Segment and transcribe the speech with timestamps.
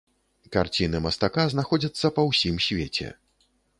[0.55, 3.07] Карціны мастака знаходзяцца па ўсім свеце.